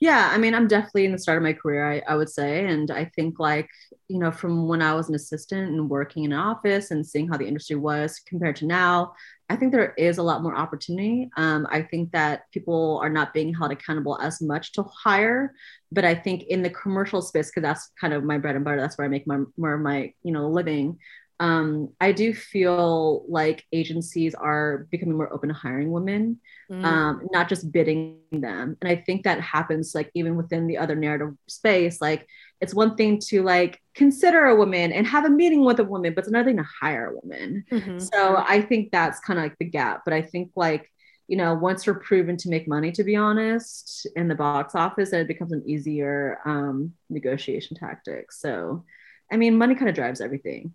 Yeah, 0.00 0.28
I 0.30 0.36
mean, 0.38 0.54
I'm 0.54 0.68
definitely 0.68 1.06
in 1.06 1.12
the 1.12 1.18
start 1.18 1.38
of 1.38 1.42
my 1.42 1.54
career, 1.54 1.90
I, 1.90 2.02
I 2.06 2.16
would 2.16 2.28
say. 2.28 2.66
And 2.66 2.90
I 2.90 3.06
think, 3.16 3.38
like, 3.38 3.68
you 4.08 4.18
know, 4.18 4.30
from 4.30 4.68
when 4.68 4.82
I 4.82 4.92
was 4.94 5.08
an 5.08 5.14
assistant 5.14 5.70
and 5.70 5.88
working 5.88 6.24
in 6.24 6.32
an 6.32 6.38
office 6.38 6.90
and 6.90 7.06
seeing 7.06 7.28
how 7.28 7.38
the 7.38 7.46
industry 7.48 7.76
was 7.76 8.20
compared 8.26 8.56
to 8.56 8.66
now, 8.66 9.14
I 9.48 9.56
think 9.56 9.72
there 9.72 9.94
is 9.94 10.18
a 10.18 10.22
lot 10.22 10.42
more 10.42 10.54
opportunity. 10.56 11.30
Um, 11.36 11.66
I 11.70 11.82
think 11.82 12.12
that 12.12 12.42
people 12.52 13.00
are 13.02 13.08
not 13.08 13.32
being 13.32 13.54
held 13.54 13.72
accountable 13.72 14.18
as 14.20 14.42
much 14.42 14.72
to 14.72 14.82
hire, 14.82 15.54
but 15.92 16.04
I 16.04 16.14
think 16.14 16.42
in 16.44 16.62
the 16.62 16.70
commercial 16.70 17.22
space, 17.22 17.50
because 17.50 17.62
that's 17.62 17.90
kind 17.98 18.12
of 18.12 18.24
my 18.24 18.38
bread 18.38 18.56
and 18.56 18.64
butter, 18.64 18.80
that's 18.80 18.98
where 18.98 19.06
I 19.06 19.08
make 19.08 19.26
my 19.26 19.38
more 19.56 19.74
of 19.74 19.80
my 19.80 20.12
you 20.24 20.32
know 20.32 20.48
living 20.48 20.98
um, 21.38 21.90
I 22.00 22.12
do 22.12 22.32
feel 22.32 23.24
like 23.28 23.64
agencies 23.70 24.34
are 24.34 24.86
becoming 24.90 25.16
more 25.16 25.32
open 25.32 25.50
to 25.50 25.54
hiring 25.54 25.90
women, 25.90 26.40
mm. 26.70 26.84
um, 26.84 27.26
not 27.30 27.48
just 27.48 27.70
bidding 27.70 28.20
them. 28.32 28.76
And 28.80 28.90
I 28.90 28.96
think 28.96 29.24
that 29.24 29.40
happens 29.40 29.94
like 29.94 30.10
even 30.14 30.36
within 30.36 30.66
the 30.66 30.78
other 30.78 30.94
narrative 30.94 31.34
space. 31.46 32.00
Like 32.00 32.26
it's 32.62 32.74
one 32.74 32.96
thing 32.96 33.18
to 33.26 33.42
like 33.42 33.78
consider 33.94 34.46
a 34.46 34.56
woman 34.56 34.92
and 34.92 35.06
have 35.06 35.26
a 35.26 35.30
meeting 35.30 35.62
with 35.62 35.78
a 35.78 35.84
woman, 35.84 36.14
but 36.14 36.20
it's 36.20 36.28
another 36.28 36.48
thing 36.48 36.56
to 36.56 36.66
hire 36.80 37.10
a 37.10 37.20
woman. 37.22 37.64
Mm-hmm. 37.70 37.98
So 37.98 38.36
I 38.36 38.62
think 38.62 38.90
that's 38.90 39.20
kind 39.20 39.38
of 39.38 39.44
like 39.44 39.58
the 39.58 39.66
gap. 39.66 40.02
But 40.06 40.14
I 40.14 40.22
think 40.22 40.52
like 40.56 40.90
you 41.28 41.36
know 41.36 41.54
once 41.54 41.84
you're 41.84 41.96
proven 41.96 42.38
to 42.38 42.48
make 42.48 42.66
money, 42.66 42.92
to 42.92 43.04
be 43.04 43.14
honest, 43.14 44.06
in 44.16 44.28
the 44.28 44.34
box 44.34 44.74
office, 44.74 45.10
then 45.10 45.20
it 45.20 45.28
becomes 45.28 45.52
an 45.52 45.64
easier 45.66 46.38
um, 46.46 46.94
negotiation 47.10 47.76
tactic. 47.76 48.32
So 48.32 48.84
I 49.30 49.36
mean, 49.36 49.58
money 49.58 49.74
kind 49.74 49.90
of 49.90 49.94
drives 49.94 50.22
everything. 50.22 50.72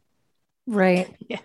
Right. 0.68 1.15
Yeah. 1.30 1.39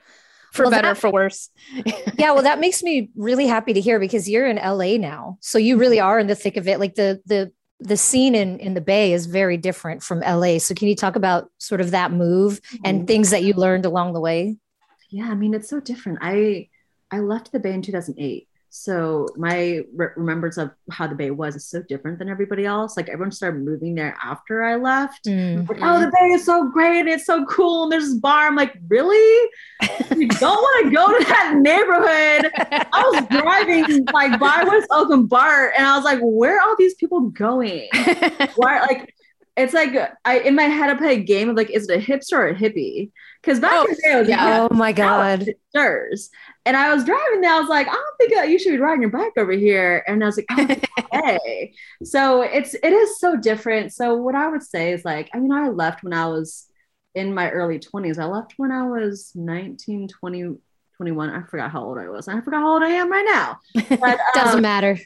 for 0.53 0.63
Well, 0.63 0.71
better, 0.71 0.89
that- 0.89 0.99
for 0.99 1.11
worse. 1.11 1.51
yeah 2.19 2.33
well 2.33 2.43
that 2.43 2.61
makes 2.61 2.83
me 2.83 3.11
really 3.17 3.47
happy 3.47 3.73
to 3.75 3.81
hear 3.81 3.99
because 4.01 4.29
you're 4.29 4.47
in 4.47 4.57
la 4.57 4.97
now 4.97 5.37
so 5.41 5.59
you 5.59 5.77
really 5.77 5.99
mm-hmm. 5.99 6.07
are 6.07 6.19
in 6.19 6.27
the 6.29 6.35
thick 6.35 6.57
of 6.57 6.67
it 6.67 6.81
like 6.81 6.95
the 6.95 7.21
the 7.27 7.53
the 7.81 7.97
scene 7.97 8.35
in 8.35 8.59
in 8.59 8.73
the 8.73 8.81
bay 8.81 9.13
is 9.13 9.27
very 9.27 9.59
different 9.59 10.03
from 10.03 10.21
la 10.21 10.57
so 10.59 10.75
can 10.75 10.89
you 10.89 10.97
talk 10.97 11.15
about 11.15 11.51
sort 11.59 11.83
of 11.83 11.91
that 11.91 12.11
move 12.11 12.61
and 12.85 13.01
mm-hmm. 13.01 13.07
things 13.07 13.31
that 13.31 13.43
you 13.43 13.53
learned 13.53 13.85
along 13.85 14.15
the 14.15 14.21
way 14.21 14.57
Yeah, 15.11 15.31
I 15.31 15.35
mean, 15.35 15.55
it's 15.55 15.69
so 15.69 15.81
different. 15.81 16.19
I 16.21 16.69
I 17.11 17.21
left 17.21 17.53
the 17.53 17.61
Bay 17.61 17.73
in 17.73 17.83
2008. 17.83 18.49
So 18.77 19.27
my 19.37 19.81
re- 19.95 20.09
remembrance 20.17 20.59
of 20.59 20.71
how 20.91 21.07
the 21.07 21.15
Bay 21.15 21.31
was 21.31 21.57
is 21.57 21.67
so 21.67 21.83
different 21.83 22.19
than 22.19 22.29
everybody 22.29 22.67
else. 22.67 22.97
Like 22.97 23.09
everyone 23.09 23.33
started 23.33 23.63
moving 23.63 23.95
there 23.95 24.15
after 24.23 24.63
I 24.63 24.77
left. 24.77 25.25
Mm. 25.25 25.67
Like, 25.69 25.79
oh, 25.81 25.99
the 25.99 26.13
Bay 26.13 26.27
is 26.35 26.45
so 26.45 26.69
great. 26.69 27.01
and 27.01 27.09
It's 27.09 27.25
so 27.25 27.45
cool. 27.47 27.85
And 27.85 27.93
there's 27.93 28.05
this 28.05 28.19
bar. 28.19 28.47
I'm 28.47 28.55
like, 28.55 28.75
really? 28.89 29.51
You 30.15 30.29
don't 30.41 30.57
want 30.57 30.85
to 30.85 30.91
go 30.95 31.19
to 31.19 31.25
that 31.25 31.55
neighborhood. 31.57 32.53
I 32.93 33.03
was 33.13 33.41
driving 33.41 34.05
like 34.13 34.39
by 34.39 34.63
West 34.65 34.89
Oakland 34.91 35.31
BART, 35.31 35.73
and 35.77 35.87
I 35.87 35.97
was 35.97 36.05
like, 36.05 36.21
where 36.21 36.59
are 36.59 36.69
all 36.69 36.77
these 36.79 36.95
people 36.95 37.31
going? 37.31 37.89
Why? 38.57 38.81
Like, 38.81 39.15
it's 39.57 39.73
like 39.73 39.95
I 40.25 40.41
in 40.41 40.55
my 40.55 40.65
head 40.65 40.91
I 40.91 40.95
play 40.95 41.15
a 41.15 41.23
game 41.23 41.49
of 41.49 41.57
like, 41.57 41.71
is 41.71 41.89
it 41.89 41.99
a 41.99 42.05
hipster 42.05 42.35
or 42.35 42.49
a 42.49 42.55
hippie? 42.55 43.11
Because 43.43 43.59
back 43.59 43.73
Oh, 43.75 43.85
in 43.85 43.91
the 43.91 44.01
day, 44.03 44.13
I 44.13 44.21
was 44.21 44.29
yeah. 44.29 44.61
like, 44.61 44.71
oh 44.71 44.75
my 44.75 44.93
god 44.93 45.49
hipsters. 45.75 46.29
And 46.67 46.77
I 46.77 46.93
was 46.95 47.05
driving 47.05 47.41
there. 47.41 47.53
I 47.53 47.61
was 47.61 47.69
like, 47.69 47.89
I 47.89 47.93
don't 47.93 48.17
think 48.19 48.51
you 48.51 48.59
should 48.59 48.73
be 48.73 48.79
riding 48.79 49.03
your 49.03 49.11
bike 49.11 49.33
over 49.37 49.53
here. 49.53 50.05
And 50.07 50.23
I 50.23 50.27
was 50.27 50.37
like, 50.37 50.47
oh, 50.51 51.09
okay. 51.15 51.73
So 52.05 52.43
it's 52.43 52.75
it 52.75 52.93
is 52.93 53.19
so 53.19 53.37
different. 53.37 53.93
So 53.93 54.17
what 54.17 54.35
I 54.35 54.49
would 54.49 54.63
say 54.63 54.93
is 54.93 55.05
like, 55.05 55.31
I 55.33 55.39
mean, 55.39 55.53
I 55.53 55.69
left 55.69 56.03
when 56.03 56.13
I 56.13 56.27
was 56.27 56.67
in 57.15 57.33
my 57.35 57.51
early 57.51 57.79
20s. 57.79 58.19
I 58.19 58.27
left 58.27 58.55
when 58.59 58.71
I 58.73 58.83
was 58.83 59.33
19, 59.35 60.09
20, 60.09 60.57
21. 60.99 61.31
I 61.31 61.43
forgot 61.45 61.71
how 61.71 61.83
old 61.83 61.99
I 61.99 62.09
was. 62.11 62.29
I 62.29 62.41
forgot 62.43 62.61
how 62.61 62.75
old 62.75 62.83
I 62.83 62.91
am 62.91 63.11
right 63.11 63.25
now. 63.25 63.61
But 64.01 64.19
doesn't 64.35 64.57
um, 64.57 64.63
matter 64.63 64.99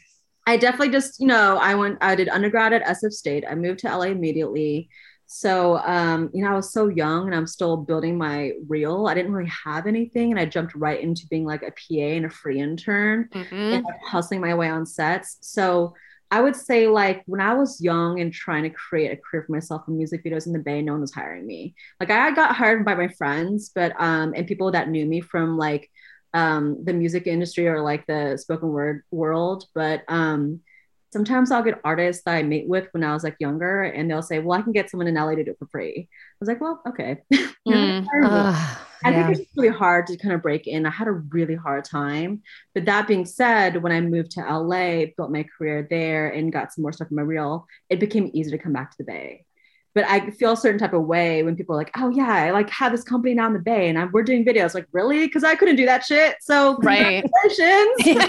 I 0.46 0.56
definitely 0.56 0.90
just, 0.90 1.20
you 1.20 1.26
know, 1.26 1.58
I 1.58 1.74
went, 1.74 1.98
I 2.00 2.14
did 2.14 2.28
undergrad 2.28 2.72
at 2.72 2.82
SF 2.82 3.12
State. 3.12 3.44
I 3.48 3.54
moved 3.54 3.80
to 3.80 3.88
LA 3.88 4.06
immediately. 4.06 4.88
So, 5.26 5.78
um, 5.78 6.28
you 6.34 6.42
know, 6.44 6.50
I 6.50 6.56
was 6.56 6.72
so 6.72 6.88
young 6.88 7.26
and 7.26 7.34
I'm 7.34 7.46
still 7.46 7.76
building 7.76 8.18
my 8.18 8.52
reel. 8.68 9.06
I 9.06 9.14
didn't 9.14 9.32
really 9.32 9.52
have 9.64 9.86
anything. 9.86 10.32
And 10.32 10.40
I 10.40 10.44
jumped 10.46 10.74
right 10.74 11.00
into 11.00 11.26
being 11.30 11.44
like 11.44 11.62
a 11.62 11.70
PA 11.70 12.16
and 12.16 12.26
a 12.26 12.30
free 12.30 12.58
intern 12.60 13.28
Mhm. 13.32 13.74
and 13.74 13.84
like, 13.84 14.00
hustling 14.08 14.40
my 14.40 14.54
way 14.54 14.68
on 14.68 14.86
sets. 14.86 15.38
So 15.40 15.94
I 16.32 16.40
would 16.40 16.56
say 16.56 16.86
like 16.88 17.22
when 17.26 17.40
I 17.40 17.54
was 17.54 17.80
young 17.80 18.20
and 18.20 18.32
trying 18.32 18.62
to 18.64 18.70
create 18.70 19.12
a 19.12 19.16
career 19.16 19.44
for 19.44 19.52
myself 19.52 19.82
in 19.88 19.96
music 19.96 20.24
videos 20.24 20.46
in 20.46 20.52
the 20.52 20.58
Bay, 20.60 20.80
no 20.82 20.92
one 20.92 21.00
was 21.00 21.14
hiring 21.14 21.46
me. 21.46 21.74
Like 22.00 22.10
I 22.10 22.30
got 22.32 22.56
hired 22.56 22.84
by 22.84 22.94
my 22.94 23.08
friends, 23.08 23.70
but 23.74 23.92
um 24.00 24.32
and 24.36 24.46
people 24.46 24.70
that 24.72 24.88
knew 24.88 25.06
me 25.06 25.20
from 25.20 25.56
like 25.56 25.90
um 26.34 26.84
the 26.84 26.92
music 26.92 27.26
industry 27.26 27.68
or 27.68 27.82
like 27.82 28.06
the 28.06 28.36
spoken 28.36 28.68
word 28.68 29.02
world. 29.10 29.64
But 29.74 30.02
um 30.08 30.60
sometimes 31.12 31.50
I'll 31.50 31.62
get 31.62 31.80
artists 31.84 32.22
that 32.24 32.36
I 32.36 32.42
meet 32.42 32.68
with 32.68 32.88
when 32.92 33.04
I 33.04 33.12
was 33.12 33.24
like 33.24 33.36
younger 33.40 33.82
and 33.82 34.10
they'll 34.10 34.22
say, 34.22 34.38
Well, 34.38 34.58
I 34.58 34.62
can 34.62 34.72
get 34.72 34.90
someone 34.90 35.08
in 35.08 35.14
LA 35.14 35.34
to 35.34 35.44
do 35.44 35.50
it 35.52 35.58
for 35.58 35.66
free. 35.66 36.08
I 36.10 36.36
was 36.40 36.48
like, 36.48 36.60
Well, 36.60 36.82
okay. 36.88 37.18
Mm. 37.68 38.06
Ugh, 38.24 38.78
I 39.04 39.10
yeah. 39.10 39.26
think 39.26 39.38
it's 39.38 39.50
really 39.56 39.68
hard 39.76 40.06
to 40.08 40.16
kind 40.16 40.34
of 40.34 40.42
break 40.42 40.66
in. 40.66 40.86
I 40.86 40.90
had 40.90 41.08
a 41.08 41.12
really 41.12 41.54
hard 41.54 41.84
time. 41.84 42.42
But 42.74 42.86
that 42.86 43.06
being 43.06 43.26
said, 43.26 43.82
when 43.82 43.92
I 43.92 44.00
moved 44.00 44.32
to 44.32 44.40
LA, 44.40 45.06
built 45.16 45.30
my 45.30 45.44
career 45.56 45.86
there 45.88 46.30
and 46.30 46.52
got 46.52 46.72
some 46.72 46.82
more 46.82 46.92
stuff 46.92 47.08
in 47.10 47.16
my 47.16 47.22
reel, 47.22 47.66
it 47.90 48.00
became 48.00 48.30
easy 48.32 48.50
to 48.50 48.58
come 48.58 48.72
back 48.72 48.90
to 48.92 48.96
the 48.98 49.04
Bay. 49.04 49.44
But 49.94 50.04
I 50.06 50.30
feel 50.30 50.52
a 50.52 50.56
certain 50.56 50.78
type 50.78 50.92
of 50.92 51.02
way 51.04 51.42
when 51.42 51.56
people 51.56 51.74
are 51.74 51.78
like, 51.78 51.90
oh 51.96 52.10
yeah, 52.10 52.28
I 52.32 52.50
like 52.52 52.70
have 52.70 52.92
this 52.92 53.02
company 53.02 53.34
now 53.34 53.48
in 53.48 53.52
the 53.54 53.58
Bay 53.58 53.88
and 53.88 53.98
I'm, 53.98 54.12
we're 54.12 54.22
doing 54.22 54.44
videos. 54.44 54.72
Like, 54.74 54.86
really? 54.92 55.26
Because 55.26 55.42
I 55.42 55.56
couldn't 55.56 55.74
do 55.76 55.84
that 55.86 56.04
shit. 56.04 56.36
So 56.40 56.76
Right. 56.78 57.24
congratulations. 57.24 58.20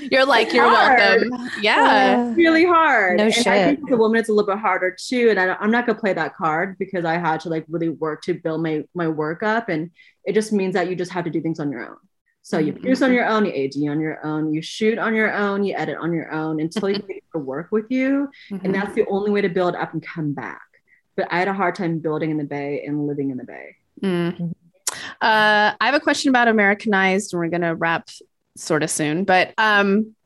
You're 0.10 0.26
like, 0.26 0.46
It's 0.48 0.54
you're 0.54 0.68
hard. 0.68 0.98
welcome. 1.22 1.48
Yeah. 1.62 2.16
Uh, 2.18 2.28
it's 2.30 2.36
really 2.36 2.64
hard. 2.66 3.16
No 3.18 3.24
and 3.24 3.32
I 3.32 3.36
shit. 3.36 3.44
think 3.78 3.80
as 3.88 3.94
a 3.94 3.96
woman, 3.96 4.18
it's 4.20 4.28
a 4.28 4.32
little 4.32 4.46
bit 4.52 4.58
harder 4.60 4.96
too. 4.98 5.30
And 5.30 5.38
I, 5.40 5.54
I'm 5.60 5.70
not 5.70 5.86
gonna 5.86 5.98
play 5.98 6.12
that 6.12 6.36
card 6.36 6.76
because 6.78 7.04
I 7.04 7.16
had 7.18 7.40
to 7.40 7.48
like 7.48 7.64
really 7.68 7.88
work 7.90 8.22
to 8.22 8.34
build 8.34 8.62
my 8.62 8.84
my 8.94 9.08
work 9.08 9.42
up, 9.42 9.68
and 9.68 9.90
it 10.24 10.32
just 10.34 10.52
means 10.52 10.74
that 10.74 10.88
you 10.88 10.96
just 10.96 11.12
have 11.12 11.24
to 11.24 11.30
do 11.30 11.40
things 11.40 11.60
on 11.60 11.70
your 11.70 11.84
own. 11.88 11.96
So 12.50 12.58
you 12.58 12.72
Mhm. 12.72 12.80
produce 12.80 13.00
on 13.02 13.12
your 13.12 13.26
own, 13.26 13.44
you 13.46 13.52
AD 13.52 13.88
on 13.88 14.00
your 14.00 14.26
own, 14.26 14.52
you 14.52 14.60
shoot 14.60 14.98
on 14.98 15.14
your 15.14 15.32
own, 15.32 15.62
you 15.62 15.72
edit 15.76 15.96
on 16.00 16.12
your 16.12 16.32
own 16.32 16.60
until 16.60 16.88
you 16.90 16.98
get 16.98 17.22
to 17.32 17.38
work 17.38 17.68
with 17.70 17.86
you, 17.90 18.28
Mhm. 18.50 18.64
and 18.64 18.74
that's 18.74 18.92
the 18.94 19.06
only 19.06 19.30
way 19.30 19.40
to 19.40 19.48
build 19.48 19.76
up 19.76 19.92
and 19.92 20.02
come 20.04 20.32
back. 20.32 20.60
But 21.16 21.28
I 21.30 21.38
had 21.38 21.46
a 21.46 21.52
hard 21.52 21.76
time 21.76 22.00
building 22.00 22.30
in 22.32 22.38
the 22.38 22.44
Bay 22.44 22.82
and 22.84 23.06
living 23.06 23.30
in 23.30 23.36
the 23.36 23.44
Bay. 23.44 23.76
Mm. 24.02 24.50
Uh, 25.22 25.74
I 25.80 25.86
have 25.86 25.94
a 25.94 26.00
question 26.00 26.28
about 26.30 26.48
Americanized, 26.48 27.32
and 27.32 27.38
we're 27.40 27.50
going 27.50 27.62
to 27.62 27.76
wrap 27.76 28.08
sort 28.56 28.82
of 28.82 28.90
soon. 28.90 29.22
But 29.22 29.54
um, 29.56 30.16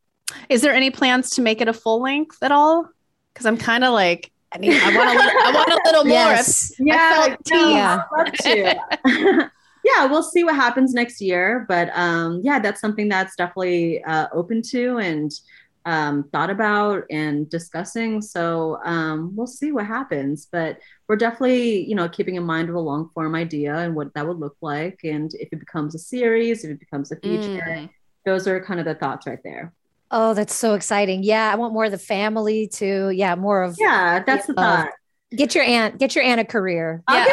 is 0.49 0.62
there 0.62 0.73
any 0.73 0.90
plans 0.90 1.28
to 1.31 1.43
make 1.43 1.61
it 1.61 1.69
a 1.69 1.75
full 1.75 2.00
length 2.00 2.43
at 2.43 2.52
all? 2.52 2.88
Because 3.35 3.45
I'm 3.45 3.59
kind 3.59 3.85
of 3.85 3.93
like, 3.93 4.31
I 4.50 4.59
need, 4.59 4.73
I 4.81 4.97
want 4.97 5.11
a 5.11 5.12
little, 5.12 5.40
I 5.43 5.52
want 5.52 5.69
a 5.73 5.81
little 5.85 6.04
more. 6.04 6.14
yes 6.16 6.73
Yeah, 6.78 7.26
felt 7.26 7.40
no, 7.50 7.69
Yeah. 7.71 8.02
I'd 8.16 8.19
love 8.19 8.33
to. 8.33 9.50
yeah, 9.85 10.07
we'll 10.07 10.23
see 10.23 10.45
what 10.45 10.57
happens 10.57 10.95
next 10.95 11.21
year, 11.21 11.67
but 11.69 11.91
um, 11.97 12.41
yeah, 12.43 12.59
that's 12.59 12.81
something 12.81 13.09
that's 13.09 13.37
definitely 13.37 14.03
uh, 14.05 14.29
open 14.33 14.62
to 14.71 14.99
and 14.99 15.31
um, 15.87 16.25
thought 16.33 16.49
about 16.50 17.05
and 17.11 17.49
discussing. 17.50 18.23
So 18.23 18.81
um, 18.85 19.37
we'll 19.37 19.47
see 19.47 19.71
what 19.73 19.87
happens, 19.87 20.49
but 20.50 20.79
we're 21.09 21.17
definitely, 21.17 21.85
you 21.87 21.95
know, 21.95 22.09
keeping 22.09 22.37
in 22.37 22.45
mind 22.45 22.71
of 22.71 22.75
a 22.75 22.81
long 22.81 23.11
form 23.12 23.35
idea 23.35 23.76
and 23.76 23.95
what 23.95 24.14
that 24.14 24.26
would 24.26 24.38
look 24.38 24.57
like, 24.62 25.00
and 25.05 25.33
if 25.35 25.49
it 25.53 25.61
becomes 25.61 25.95
a 25.95 25.99
series, 25.99 26.64
if 26.64 26.71
it 26.71 26.81
becomes 26.81 27.12
a 27.12 27.17
feature. 27.17 27.61
Mm. 27.69 27.91
Those 28.25 28.49
are 28.49 28.64
kind 28.64 28.81
of 28.81 28.87
the 28.87 28.95
thoughts 28.95 29.26
right 29.26 29.38
there. 29.45 29.75
oh 30.11 30.35
that's 30.35 30.55
so 30.55 30.75
exciting 30.75 31.23
yeah 31.23 31.50
i 31.53 31.57
want 31.57 31.73
more 31.73 31.87
of 31.87 31.91
the 31.91 31.99
family 31.99 32.69
too 32.69 33.11
yeah 33.11 33.35
more 33.35 33.62
of 33.62 33.76
Yeah, 33.79 34.23
that's 34.25 34.47
the 34.47 34.55
Uh, 34.57 34.85
thought. 34.85 34.88
Get 35.37 35.55
your 35.55 35.64
aunt 35.64 35.99
get 35.99 36.14
your 36.14 36.25
aunt 36.25 36.41
a 36.41 36.45
career 36.45 37.03
Yeah. 37.11 37.26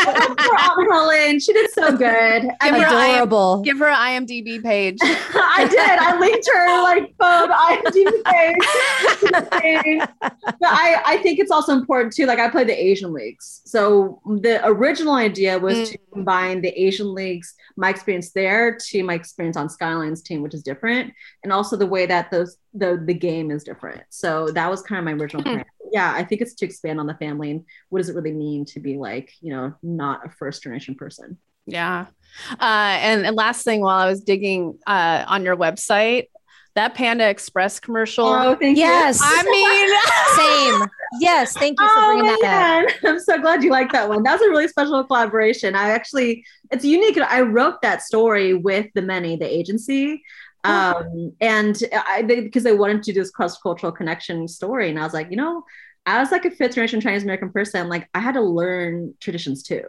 Poor 0.00 0.56
Aunt 0.58 0.92
Helen, 0.92 1.40
she 1.40 1.52
did 1.52 1.70
so 1.72 1.96
good. 1.96 2.42
Give 2.42 2.72
mean, 2.72 2.82
her 2.82 2.88
I- 2.88 3.08
adorable 3.08 3.62
Give 3.62 3.78
her 3.78 3.88
an 3.88 4.26
IMDb 4.26 4.62
page. 4.62 4.98
I 5.02 5.66
did. 5.68 5.80
I 5.80 6.18
linked 6.18 6.48
her 6.52 6.82
like 6.82 7.14
phone 7.18 7.50
IMDb 7.70 8.24
page. 8.24 10.02
but 10.42 10.68
I, 10.68 11.02
I 11.04 11.16
think 11.22 11.38
it's 11.38 11.50
also 11.50 11.72
important 11.72 12.12
too. 12.14 12.26
Like 12.26 12.38
I 12.38 12.48
played 12.48 12.68
the 12.68 12.80
Asian 12.80 13.12
leagues. 13.12 13.62
So 13.64 14.20
the 14.40 14.60
original 14.64 15.14
idea 15.14 15.58
was 15.58 15.90
to 15.90 15.98
mm. 15.98 16.12
combine 16.12 16.60
the 16.60 16.70
Asian 16.70 17.12
leagues, 17.14 17.54
my 17.76 17.90
experience 17.90 18.30
there 18.32 18.76
to 18.88 19.02
my 19.02 19.14
experience 19.14 19.56
on 19.56 19.68
Skyline's 19.68 20.22
team, 20.22 20.42
which 20.42 20.54
is 20.54 20.62
different. 20.62 21.12
And 21.44 21.52
also 21.52 21.76
the 21.76 21.86
way 21.86 22.06
that 22.06 22.30
those 22.30 22.56
the 22.74 23.02
the 23.04 23.14
game 23.14 23.50
is 23.50 23.64
different. 23.64 24.02
So 24.10 24.48
that 24.52 24.70
was 24.70 24.82
kind 24.82 24.98
of 24.98 25.04
my 25.04 25.20
original 25.20 25.42
hmm. 25.42 25.54
plan. 25.54 25.64
Yeah, 25.92 26.12
I 26.14 26.24
think 26.24 26.40
it's 26.40 26.54
to 26.54 26.64
expand 26.64 27.00
on 27.00 27.06
the 27.06 27.14
family 27.14 27.50
and 27.50 27.64
what 27.88 27.98
does 27.98 28.08
it 28.08 28.14
really 28.14 28.32
mean 28.32 28.64
to 28.66 28.80
be 28.80 28.96
like, 28.96 29.32
you 29.40 29.52
know, 29.52 29.74
not 29.82 30.26
a 30.26 30.30
first 30.30 30.62
generation 30.62 30.94
person. 30.94 31.38
Yeah. 31.66 32.06
Uh, 32.52 32.98
and, 33.00 33.26
and 33.26 33.36
last 33.36 33.64
thing, 33.64 33.80
while 33.80 33.98
I 33.98 34.08
was 34.08 34.22
digging 34.22 34.78
uh, 34.86 35.24
on 35.26 35.44
your 35.44 35.56
website, 35.56 36.26
that 36.74 36.94
Panda 36.94 37.28
Express 37.28 37.80
commercial. 37.80 38.26
Oh, 38.26 38.54
thank 38.54 38.76
you. 38.76 38.84
Yes. 38.84 39.20
I 39.22 39.42
mean, 39.42 40.78
same 40.80 40.90
yes 41.18 41.56
thank 41.56 41.80
you 41.80 41.86
for 41.86 41.92
Oh 41.94 42.06
bringing 42.06 42.26
that 42.26 42.34
up 42.34 42.42
man, 42.42 42.86
I'm 43.14 43.18
so 43.20 43.38
glad 43.40 43.62
you 43.62 43.70
like 43.70 43.92
that 43.92 44.08
one. 44.08 44.22
That 44.22 44.34
was 44.34 44.42
a 44.42 44.50
really 44.50 44.68
special 44.68 45.02
collaboration. 45.04 45.74
I 45.74 45.90
actually, 45.90 46.44
it's 46.70 46.84
unique. 46.84 47.18
I 47.18 47.40
wrote 47.40 47.82
that 47.82 48.02
story 48.02 48.54
with 48.54 48.86
the 48.94 49.02
many, 49.02 49.36
the 49.36 49.46
agency, 49.46 50.22
um, 50.64 51.32
and 51.40 51.76
I 51.92 52.22
because 52.22 52.62
they 52.64 52.74
wanted 52.74 53.02
to 53.04 53.12
do 53.12 53.20
this 53.20 53.30
cross 53.30 53.58
cultural 53.58 53.92
connection 53.92 54.46
story, 54.48 54.90
and 54.90 54.98
I 54.98 55.04
was 55.04 55.14
like, 55.14 55.30
you 55.30 55.36
know, 55.36 55.64
as 56.06 56.30
like 56.30 56.44
a 56.44 56.50
fifth 56.50 56.74
generation 56.74 57.00
Chinese 57.00 57.22
American 57.22 57.50
person, 57.50 57.88
like 57.88 58.08
I 58.14 58.20
had 58.20 58.34
to 58.34 58.42
learn 58.42 59.14
traditions 59.20 59.62
too. 59.62 59.82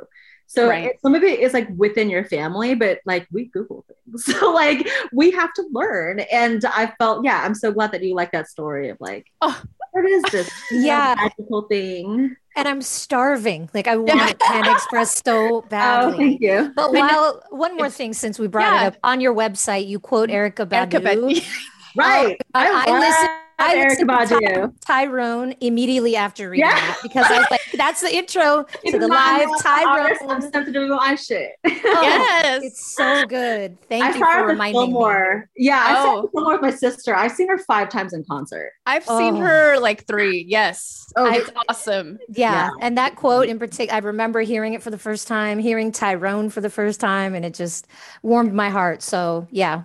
So 0.48 0.68
Right. 0.68 0.86
it- 0.88 1.01
some 1.01 1.16
of 1.16 1.24
it 1.24 1.40
is 1.40 1.54
like 1.54 1.70
within 1.78 2.10
your 2.10 2.25
family, 2.25 2.75
but 2.75 3.00
like 3.06 3.25
we 3.32 3.46
Google 3.46 3.86
things, 3.88 4.25
so 4.40 4.51
like 4.51 4.88
we 5.13 5.32
have 5.32 5.54
to 5.54 5.63
learn. 5.72 6.20
And 6.32 6.63
I 6.66 6.94
felt, 7.00 7.24
yeah, 7.24 7.42
I'm 7.44 7.56
so 7.56 7.72
glad 7.72 7.92
that 7.94 8.04
you 8.04 8.16
like 8.16 8.32
that 8.34 8.50
story 8.50 8.90
of 8.90 8.98
like, 9.00 9.28
Oh. 9.42 9.62
What 9.91 10.05
is 10.05 10.24
this 10.31 10.50
Yeah. 10.71 11.15
magical 11.17 11.63
thing? 11.63 12.36
and 12.57 12.67
i'm 12.67 12.81
starving 12.81 13.69
like 13.74 13.88
i 13.88 13.95
want 13.95 14.38
panda 14.39 14.71
express 14.77 15.21
so 15.25 15.55
oh, 15.55 15.62
badly. 15.69 16.13
Oh, 16.13 16.17
thank 16.17 16.41
you. 16.41 16.74
But 16.75 16.91
while 16.91 17.41
one 17.50 17.77
more 17.77 17.89
thing, 17.89 18.12
since 18.13 18.38
we 18.38 18.48
brought 18.48 18.74
Yeah. 18.74 18.83
it 18.83 18.88
up 18.88 18.98
on 19.05 19.21
your 19.21 19.33
website, 19.33 19.88
you 19.88 20.00
quote 20.00 20.29
Erykah 20.29 20.67
Badu. 20.67 21.00
Erykah 21.00 21.01
Badu. 21.01 21.45
Right. 21.95 22.38
Um, 22.53 22.62
I, 22.63 22.86
I 22.88 22.91
love 22.91 23.00
listened 23.00 23.29
I 23.62 23.75
Eric 23.75 23.89
listened 24.00 24.10
to 24.10 24.36
Badu. 24.36 24.74
Ty- 24.86 25.06
Tyrone 25.06 25.56
immediately 25.62 26.15
after 26.15 26.50
reading 26.50 26.65
Yeah. 26.68 26.75
that 26.75 26.98
because 27.03 27.25
I 27.30 27.38
was 27.39 27.48
like, 27.51 27.62
that's 27.75 28.01
the 28.01 28.13
intro 28.15 28.65
to 28.88 29.00
the 29.00 29.08
live 29.08 29.50
Tyrone. 29.62 30.18
I'm 30.30 30.41
sensitive 30.41 30.74
to 30.74 30.88
my 30.96 31.15
shit. 31.15 31.51
Oh, 31.65 31.70
yes. 32.01 32.63
It's 32.63 32.96
so 32.96 33.25
good. 33.25 33.77
Thank 33.89 34.03
I 34.03 34.08
you 34.10 34.13
for 34.20 34.25
her 34.25 34.39
at 34.39 34.46
reminding 34.48 34.82
me. 34.82 34.86
Fillmore. 34.88 35.50
Yeah, 35.56 35.80
I 35.86 35.94
saw 35.96 36.01
Oh. 36.13 36.22
her 36.22 36.24
at 36.27 36.32
Fillmore 36.32 36.51
with 36.53 36.62
my 36.62 36.72
sister. 36.72 37.15
I've 37.15 37.32
seen 37.32 37.48
her 37.50 37.58
five 37.58 37.89
times 37.89 38.13
in 38.13 38.24
concert. 38.30 38.72
I've 38.86 39.06
seen 39.06 39.36
Oh. 39.38 39.39
her 39.41 39.80
like 39.80 40.06
three. 40.08 40.46
Yes. 40.48 41.12
Oh, 41.15 41.25
it's 41.32 41.50
awesome. 41.70 42.20
Yeah, 42.30 42.51
Yeah. 42.53 42.70
and 42.82 42.98
that 42.98 43.15
quote 43.15 43.48
in 43.48 43.60
particular, 43.60 43.94
I 43.96 44.00
remember 44.00 44.41
hearing 44.41 44.74
it 44.74 44.82
for 44.82 44.89
the 44.91 44.98
first 44.98 45.27
time, 45.27 45.60
hearing 45.60 45.91
Tyrone 45.91 46.50
for 46.50 46.62
the 46.62 46.70
first 46.70 47.00
time, 47.00 47.36
and 47.36 47.44
it 47.46 47.53
just 47.53 47.88
warmed 48.24 48.53
my 48.53 48.70
heart. 48.70 49.01
So, 49.01 49.48
yeah. 49.51 49.84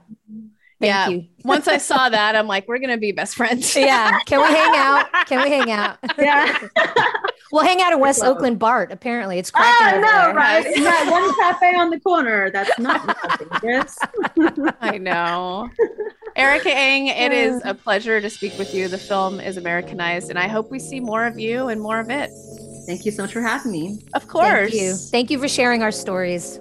Thank 0.80 0.88
Yeah. 0.90 1.08
you. 1.08 1.24
Once 1.44 1.68
I 1.68 1.78
saw 1.78 2.08
that, 2.08 2.34
I'm 2.36 2.46
like, 2.46 2.66
we're 2.68 2.78
gonna 2.78 2.98
be 2.98 3.12
best 3.12 3.34
friends. 3.36 3.74
Yeah. 3.76 4.18
Can 4.26 4.40
we 4.40 4.46
hang 4.48 4.76
out? 4.76 5.06
Can 5.26 5.42
we 5.42 5.50
hang 5.50 5.70
out? 5.70 5.98
Yeah. 6.18 6.58
we'll 7.52 7.64
hang 7.64 7.80
out 7.80 7.92
in 7.92 8.00
West 8.00 8.20
Close. 8.20 8.32
Oakland 8.36 8.58
BART. 8.58 8.92
Apparently, 8.92 9.38
it's 9.38 9.50
oh, 9.54 9.58
cracking 9.58 9.86
I 9.86 9.90
over 9.92 10.00
know, 10.02 10.22
there. 10.26 10.34
right? 10.34 10.66
It's 10.66 10.80
that 10.80 11.08
one 11.10 11.34
cafe 11.40 11.76
on 11.76 11.90
the 11.90 12.00
corner. 12.00 12.50
That's 12.50 12.78
not 12.78 13.06
nothing, 13.06 13.48
Chris. 13.48 13.96
I 14.80 14.98
know. 14.98 15.70
Erica 16.36 16.70
Eng, 16.70 17.06
it 17.06 17.32
is 17.32 17.62
a 17.64 17.72
pleasure 17.72 18.20
to 18.20 18.28
speak 18.28 18.58
with 18.58 18.74
you. 18.74 18.88
The 18.88 18.98
film 18.98 19.40
is 19.40 19.56
Americanized, 19.56 20.28
and 20.28 20.38
I 20.38 20.48
hope 20.48 20.70
we 20.70 20.78
see 20.78 21.00
more 21.00 21.24
of 21.26 21.38
you 21.38 21.68
and 21.68 21.80
more 21.80 21.98
of 21.98 22.10
it. 22.10 22.30
Thank 22.86 23.06
you 23.06 23.10
so 23.12 23.22
much 23.22 23.32
for 23.32 23.40
having 23.40 23.72
me. 23.72 24.00
Of 24.14 24.28
course. 24.28 24.70
Thank 24.70 24.74
you. 24.74 24.94
Thank 24.94 25.30
you 25.30 25.38
for 25.38 25.48
sharing 25.48 25.82
our 25.82 25.90
stories. 25.90 26.60